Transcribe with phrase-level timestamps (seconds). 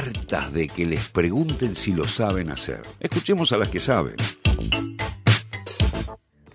[0.00, 2.80] hartas de que les pregunten si lo saben hacer.
[3.00, 4.16] Escuchemos a las que saben.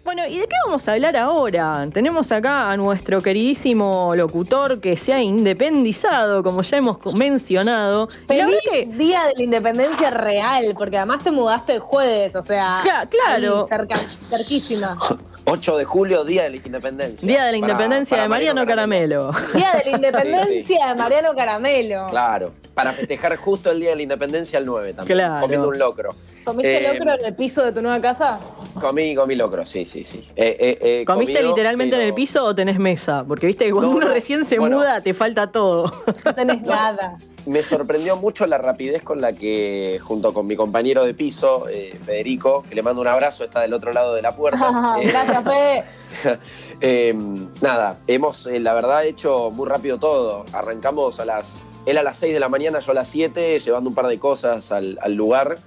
[0.03, 1.87] Bueno, ¿y de qué vamos a hablar ahora?
[1.93, 8.07] Tenemos acá a nuestro queridísimo locutor que se ha independizado, como ya hemos mencionado.
[8.27, 13.67] Feliz Día de la Independencia Real, porque además te mudaste el jueves, o sea, claro.
[13.67, 13.97] cerca,
[14.29, 14.97] cerquísima.
[15.45, 17.27] 8 de julio, Día de la Independencia.
[17.27, 19.31] Día de la Independencia de Mariano, Caramelo.
[19.53, 22.07] Día de la Independencia de Mariano Caramelo.
[22.09, 25.41] Claro, para festejar justo el Día de la Independencia el 9 también, claro.
[25.41, 26.11] comiendo un locro.
[26.43, 28.39] ¿Comiste eh, locro en el piso de tu nueva casa?
[28.79, 30.23] Comí, comí locro, sí, sí, sí.
[30.35, 33.25] Eh, eh, ¿Comiste literalmente en el piso o tenés mesa?
[33.27, 35.91] Porque viste que cuando uno recién se muda te falta todo.
[36.23, 41.03] No tenés nada me sorprendió mucho la rapidez con la que, junto con mi compañero
[41.03, 44.35] de piso, eh, Federico, que le mando un abrazo, está del otro lado de la
[44.35, 44.97] puerta.
[45.01, 45.85] Gracias, Fede.
[46.81, 50.45] Em, nada, hemos, eh, la verdad, hecho muy rápido todo.
[50.51, 51.63] Arrancamos a las.
[51.85, 54.19] Él a las 6 de la mañana, yo a las 7, llevando un par de
[54.19, 55.57] cosas al, lugar.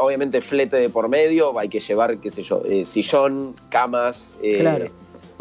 [0.00, 4.36] obviamente, flete de por medio, hay que llevar, qué sé yo, sillón, camas.
[4.58, 4.86] claro.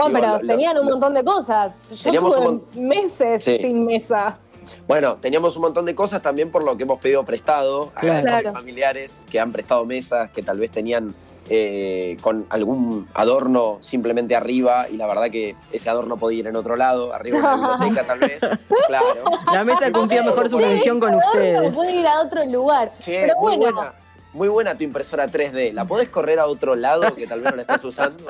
[0.08, 1.90] Bueno, pero tenían un montón de cosas.
[1.90, 4.40] Yo estuve meses sin mesa.
[4.88, 9.26] Bueno, teníamos un montón de cosas también por lo que hemos pedido prestado a familiares
[9.30, 11.14] que han prestado mesas, que tal vez tenían
[11.50, 16.56] eh, con algún adorno simplemente arriba y la verdad que ese adorno podía ir en
[16.56, 18.40] otro lado, arriba de la biblioteca tal vez.
[18.88, 19.24] Claro.
[19.52, 21.74] La mesa cumplía mejor su función con ustedes.
[21.74, 22.92] Puede ir a otro lugar.
[23.06, 23.94] Pero bueno.
[24.32, 25.74] Muy buena tu impresora 3D.
[25.74, 28.24] ¿La podés correr a otro lado que tal vez no la estás usando?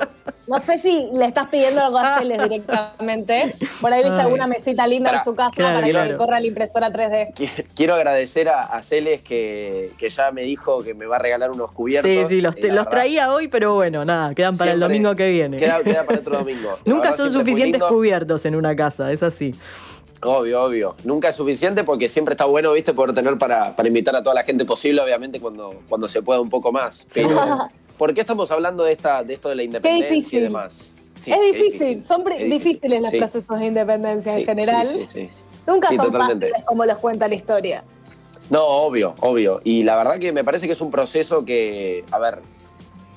[0.46, 3.54] No sé si le estás pidiendo algo a Celes directamente.
[3.80, 7.66] Por ahí viste alguna mesita linda en su casa para que corra la impresora 3D.
[7.74, 12.10] Quiero agradecer a, Celes que, ya me dijo que me va a regalar unos cubiertos.
[12.10, 15.58] Sí, sí, los, traía hoy, pero bueno, nada, quedan para el domingo que viene.
[15.58, 16.78] Queda, para otro domingo.
[16.86, 19.54] Nunca son suficientes cubiertos en una casa, es así.
[20.22, 20.96] Obvio, obvio.
[21.04, 24.34] Nunca es suficiente porque siempre está bueno, viste, poder tener para, para invitar a toda
[24.34, 27.06] la gente posible, obviamente, cuando, cuando se pueda un poco más.
[27.14, 27.40] Pero,
[27.98, 30.92] ¿por qué estamos hablando de, esta, de esto de la independencia y demás?
[31.26, 32.02] es, difícil.
[32.02, 34.86] son difíciles los procesos de independencia en general.
[35.66, 37.84] Nunca son fáciles como los cuenta la historia.
[38.50, 39.60] No, obvio, obvio.
[39.64, 42.40] Y la verdad que me parece que es un proceso que, a ver,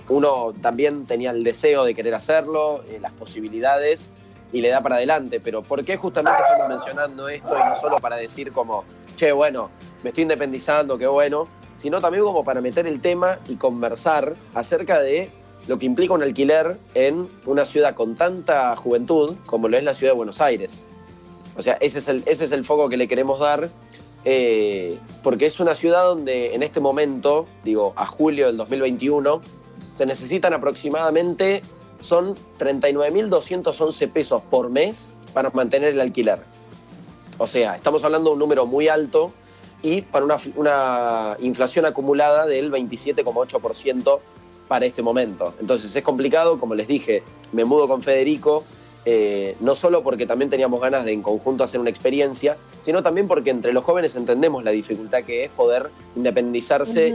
[0.09, 4.09] uno también tenía el deseo de querer hacerlo, eh, las posibilidades,
[4.53, 5.41] y le da para adelante.
[5.41, 8.86] Pero ¿por qué justamente estamos mencionando esto y no solo para decir como,
[9.18, 9.69] che, bueno,
[10.03, 15.02] me estoy independizando, qué bueno, sino también como para meter el tema y conversar acerca
[15.02, 15.30] de
[15.68, 19.94] lo que implica un alquiler en una ciudad con tanta juventud como lo es la
[19.94, 20.84] ciudad de Buenos Aires.
[21.56, 23.69] O sea, ese es el, ese es el foco que le queremos dar,
[24.25, 29.42] eh, porque es una ciudad donde en este momento, digo, a julio del 2021,
[29.96, 31.62] se necesitan aproximadamente
[32.03, 36.40] son 39.211 pesos por mes para mantener el alquiler.
[37.38, 39.31] O sea, estamos hablando de un número muy alto
[39.81, 40.25] y para
[40.56, 44.19] una, inflación acumulada del 27,8%
[44.68, 45.53] para este momento.
[45.59, 48.63] Entonces es complicado, como les dije, me mudo con Federico,
[49.06, 53.28] eh, no solo porque también teníamos ganas de en conjunto hacer una experiencia, sino también
[53.28, 57.09] porque entre los jóvenes entendemos la dificultad que es poder independizarse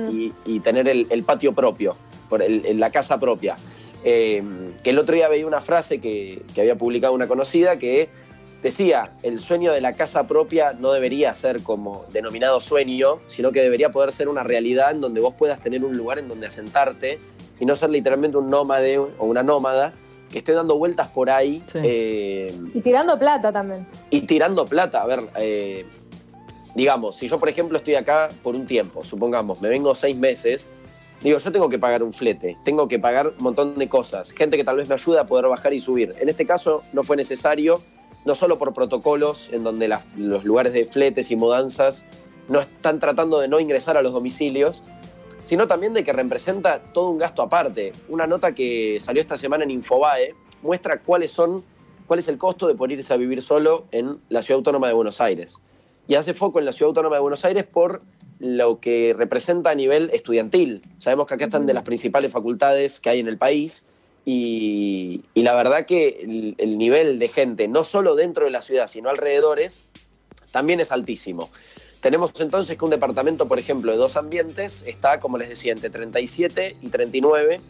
[0.45, 1.95] y, tener el, patio propio,
[2.29, 3.57] por la casa propia.
[4.05, 4.43] Eh,
[4.83, 8.09] que el otro día veía una frase que, había publicado una conocida que
[8.63, 13.61] decía, el sueño de la casa propia no debería ser como denominado sueño, sino que
[13.61, 17.19] debería poder ser una realidad en donde vos puedas tener un lugar en donde asentarte
[17.61, 19.93] y no ser literalmente un nómade o una nómada
[20.31, 21.63] que esté dando vueltas por ahí.
[21.75, 23.87] Eh, y tirando plata también.
[24.11, 25.03] Y tirando plata.
[25.03, 25.87] A ver, eh,
[26.75, 30.71] digamos, si yo por ejemplo estoy acá por un tiempo, supongamos, me vengo seis meses,
[31.23, 34.57] Digo, yo tengo que pagar un flete, tengo que pagar un montón de cosas, gente
[34.57, 36.15] que tal vez me ayude a poder bajar y subir.
[36.21, 37.83] En este caso no fue necesario,
[38.25, 42.05] no solo por protocolos en donde los lugares de fletes y mudanzas
[42.49, 44.85] no están tratando de no ingresar a los domicilios,
[45.45, 47.93] sino también de que representa todo un gasto aparte.
[48.09, 51.65] Una nota que salió esta semana en Infobae muestra cuáles son,
[52.07, 54.93] cuál es el costo de poder irse a vivir solo en la Ciudad Autónoma de
[54.93, 55.63] Buenos Aires.
[56.09, 58.03] Y hace foco en la Ciudad Autónoma de Buenos Aires por
[58.41, 60.83] lo que representa a nivel estudiantil.
[60.99, 63.85] Sabemos que acá están de las principales facultades que hay en el país
[64.25, 69.09] y, la verdad que el, nivel de gente, no solo dentro de la ciudad, sino
[69.11, 69.85] alrededores,
[70.51, 71.51] también es altísimo.
[72.01, 75.91] Tenemos entonces que un departamento, por ejemplo, de dos ambientes está, como les decía, entre
[75.91, 77.61] 37 y 39,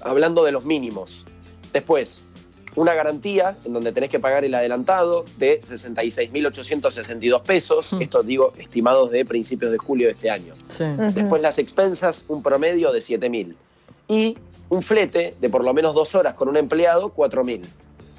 [0.00, 1.24] hablando de los mínimos.
[1.72, 2.24] Después,
[2.78, 8.02] una garantía en donde tenés que pagar el adelantado de 66.862 pesos, mm.
[8.02, 10.54] esto digo estimados de principios de julio de este año.
[11.12, 13.54] Después las expensas, un promedio de 7.000.
[14.06, 14.38] Y
[14.68, 17.62] un flete de por lo menos dos horas con un empleado, 4.000.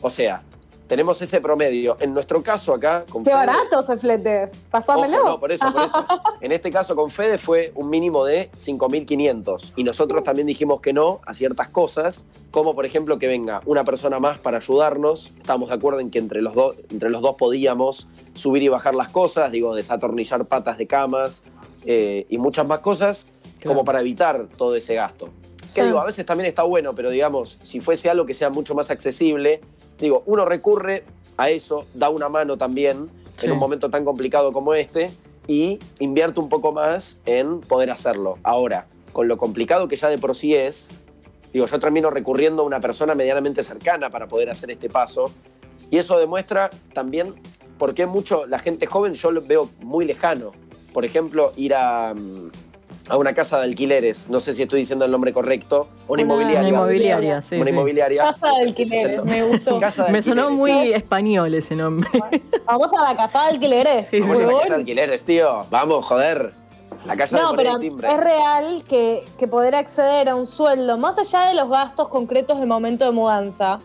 [0.01, 0.43] O sea,
[0.89, 1.97] tenemos ese promedio.
[1.99, 4.49] En nuestro caso acá, con Qué barato ese flete.
[4.71, 5.23] Pasámelo.
[5.23, 6.03] no, por eso, por eso.
[6.41, 10.91] En este caso con Fede fue un mínimo de 5.500 y nosotros también dijimos que
[10.91, 15.31] no a ciertas cosas, como por ejemplo que venga una persona más para ayudarnos.
[15.37, 18.95] Estábamos de acuerdo en que entre los, dos entre los dos podíamos subir y bajar
[18.95, 21.43] las cosas, digo, desatornillar patas de camas
[21.85, 23.27] eh, y muchas más cosas,
[23.63, 25.29] como para evitar todo ese gasto.
[25.75, 28.73] Que digo, a veces también está bueno, pero digamos, si fuese algo que sea mucho
[28.73, 29.61] más accesible,
[29.99, 31.03] digo, uno recurre
[31.37, 33.07] a eso, da una mano también
[33.41, 35.11] en un momento tan complicado como este
[35.47, 38.37] y invierte un poco más en poder hacerlo.
[38.43, 40.89] Ahora, con lo complicado que ya de por sí es,
[41.53, 45.31] digo, yo termino recurriendo a una persona medianamente cercana para poder hacer este paso
[45.89, 47.33] y eso demuestra también
[47.77, 50.51] por qué mucho la gente joven yo lo veo muy lejano.
[50.93, 52.51] Por ejemplo, ir a, mm,
[53.09, 56.59] a una casa de alquileres, no sé si estoy diciendo el nombre correcto, una, inmobiliaria.
[56.59, 57.55] Una inmobiliaria, sí.
[57.55, 58.23] Una inmobiliaria.
[58.23, 59.79] Casa de alquileres, me gustó.
[60.09, 62.09] me sonó muy español ese nombre.
[62.65, 64.07] Vamos a la casa de alquileres.
[64.07, 65.65] Sí, Vamos a la casa de alquileres, tío.
[65.69, 66.51] Vamos, joder.
[67.05, 71.47] La casa no, pero es real que, que poder acceder a un sueldo, más allá
[71.47, 73.79] de los gastos concretos del momento de mudanza,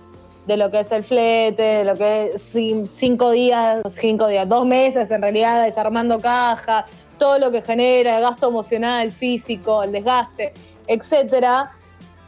[0.47, 2.57] de lo que es el flete, de lo que es
[2.91, 8.23] cinco días, cinco días, dos meses en realidad desarmando cajas, todo lo que genera, el
[8.23, 10.53] gasto emocional, físico, el desgaste,
[10.87, 11.71] etcétera,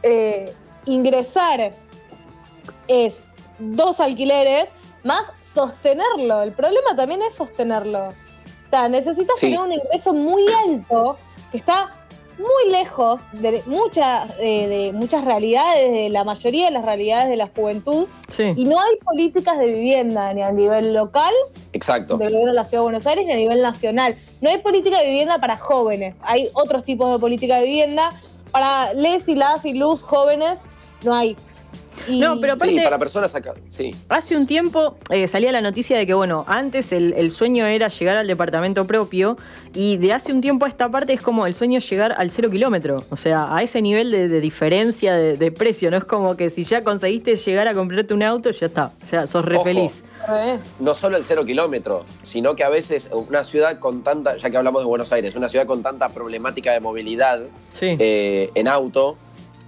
[0.03, 0.53] eh,
[0.85, 1.73] ingresar
[2.87, 3.23] es
[3.59, 4.71] dos alquileres
[5.03, 6.41] más sostenerlo.
[6.41, 8.09] El problema también es sostenerlo.
[8.09, 11.17] O sea, necesitas tener un ingreso muy alto
[11.51, 11.89] que está
[12.37, 17.35] muy lejos de muchas, eh, de muchas realidades, de la mayoría de las realidades de
[17.35, 18.07] la juventud.
[18.55, 21.33] Y no hay políticas de vivienda ni a nivel local,
[21.73, 22.17] Exacto.
[22.17, 24.15] del gobierno de la Ciudad de Buenos Aires, ni a nivel nacional.
[24.41, 26.17] No hay política de vivienda para jóvenes.
[26.21, 28.11] Hay otros tipos de política de vivienda.
[28.51, 30.59] Para les y las y luz jóvenes
[31.03, 31.35] no hay.
[32.09, 33.95] No, pero aparte, sí, para personas acá, sí.
[34.09, 38.17] Hace un tiempo eh, salía la noticia de que, bueno, antes el, sueño era llegar
[38.17, 39.37] al departamento propio
[39.73, 42.49] y de hace un tiempo a esta parte es como el sueño llegar al cero
[42.49, 43.03] kilómetro.
[43.09, 45.91] O sea, a ese nivel de, diferencia de, precio.
[45.91, 48.91] No es como que si ya conseguiste llegar a comprarte un auto, ya está.
[49.03, 50.03] O sea, sos re feliz.
[50.79, 54.57] No solo el cero kilómetro, sino que a veces una ciudad con tanta, ya que
[54.57, 57.41] hablamos de Buenos Aires, una ciudad con tanta problemática de movilidad
[57.81, 59.17] eh, en auto,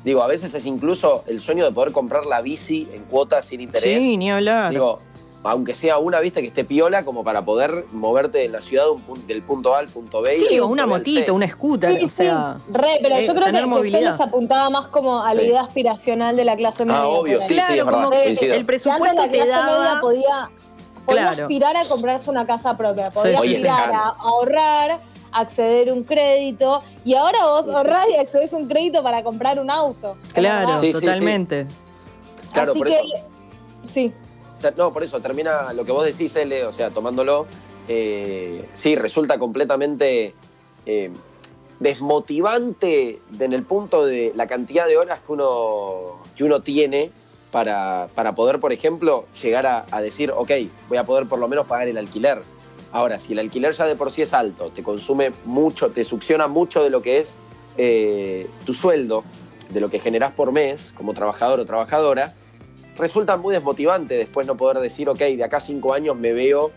[0.04, 3.62] Digo, a veces es incluso el sueño de poder comprar la bici en cuotas sin
[3.62, 4.00] interés.
[4.00, 4.72] Sí, ni hablar.
[4.72, 5.01] Digo,
[5.44, 8.86] aunque sea una, vista que esté piola, como para poder moverte en la ciudad
[9.28, 10.36] del punto A al punto B.
[10.36, 12.57] Sí, o una motito, una scooter, sí, o sea.
[12.72, 16.46] re, pero yo creo que, se les apuntaba más como a la idea aspiracional de
[16.46, 17.01] la clase media.
[17.01, 20.51] Ah, obvio, sí, claro, sí, es como que el presupuesto la clase media podía,
[21.06, 26.84] podía aspirar a comprarse una casa propia, podía aspirar a ahorrar acceder a un crédito
[27.04, 30.18] y ahora vos ahorrás y accedes a un crédito para comprar un auto.
[30.34, 31.68] Claro, totalmente.
[32.54, 33.28] Claro, Así por que, eso.
[33.86, 34.14] Sí.
[34.76, 37.46] No, por eso termina lo que vos decís, L, o sea, tomándolo,
[37.88, 40.34] eh, sí, resulta completamente
[40.86, 41.12] eh,
[41.80, 47.12] desmotivante en el punto de la cantidad de horas que uno, que uno tiene
[47.52, 50.52] para, para poder, por ejemplo, llegar a, a decir, ok,
[50.90, 52.42] voy a poder por lo menos pagar el alquiler
[52.91, 56.47] Ahora, si el alquiler ya de por sí es alto, te consume mucho, te succiona
[56.47, 57.38] mucho de lo que es
[57.77, 59.24] eh, tu sueldo,
[59.69, 62.33] de lo que generás por mes como trabajador o trabajadora,
[62.97, 66.71] resulta muy desmotivante después no poder decir, ok, de acá a cinco años me veo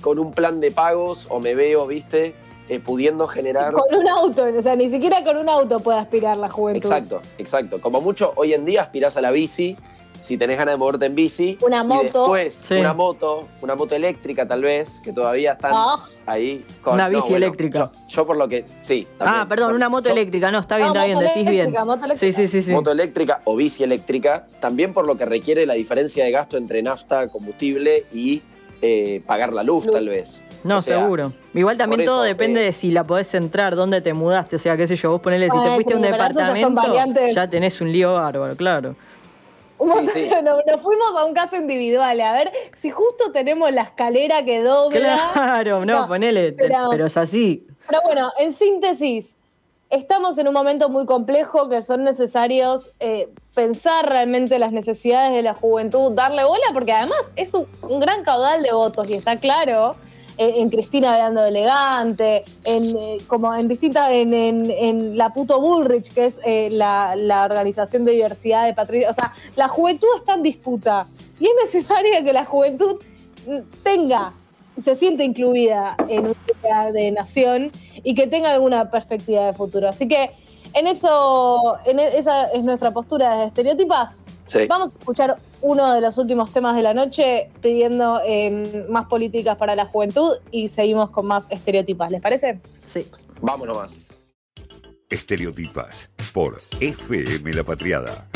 [0.00, 2.34] con un plan de pagos o me veo, viste,
[2.68, 3.74] eh, pudiendo generar...
[3.74, 6.84] Con un auto, o sea, ni siquiera con un auto puede aspirar la juventud.
[6.84, 7.80] Exacto, exacto.
[7.80, 9.76] Como mucho, hoy en día aspirás a la bici
[10.22, 11.58] si tenés ganas de moverte en bici.
[11.60, 12.00] Una moto.
[12.02, 16.08] Y después, una moto, una moto eléctrica tal vez, que todavía están ah.
[16.26, 16.94] ahí con.
[16.94, 17.90] Una bici eléctrica.
[18.08, 18.64] Yo, por lo que.
[18.80, 19.06] Sí.
[19.20, 21.72] ah, perdón, una moto eléctrica, no, está bien, está bien, decís bien.
[21.72, 22.36] Moto eléctrica.
[22.36, 26.24] Sí, sí, sí, Moto eléctrica o bici eléctrica, también por lo que requiere la diferencia
[26.24, 28.42] de gasto entre nafta, combustible y
[28.80, 30.44] eh, pagar la luz, tal vez.
[30.64, 31.32] No, seguro.
[31.54, 34.56] Igual también todo depende eh, de si la podés entrar, dónde te mudaste.
[34.56, 36.82] O sea, qué sé yo, vos ponele, si te fuiste a un departamento,
[37.32, 38.96] ya tenés un lío bárbaro, claro.
[39.84, 45.30] Nos, fuimos a un caso individual, a ver si justo tenemos la escalera que dobla.
[45.32, 47.66] Claro, no, ponele, pero, es así.
[47.88, 49.34] Pero bueno, en síntesis,
[49.90, 55.42] estamos en un momento muy complejo que son necesarios eh, pensar realmente las necesidades de
[55.42, 59.96] la juventud, darle bola, porque además es un gran caudal de votos y está claro
[60.36, 66.40] en, Cristina Veando Elegante, en, eh, como en distintas, en, la puto Bullrich, que es
[66.44, 69.16] eh, la, organización de diversidad de patriotas.
[69.16, 71.06] O sea, la juventud está en disputa
[71.38, 72.96] y es necesario que la juventud
[73.82, 74.32] tenga,
[74.82, 77.70] se siente incluida en un tema de nación
[78.02, 79.88] y que tenga alguna perspectiva de futuro.
[79.88, 80.30] Así que
[80.74, 84.16] en eso, en esa es nuestra postura de estereotipas.
[84.44, 84.66] Sí.
[84.68, 89.56] Vamos a escuchar uno de los últimos temas de la noche pidiendo eh, más políticas
[89.58, 92.10] para la juventud y seguimos con más estereotipas.
[92.10, 92.60] ¿Les parece?
[92.84, 93.06] Sí.
[93.40, 94.08] Vámonos más.
[95.08, 98.26] Estereotipas por FM La Patriada.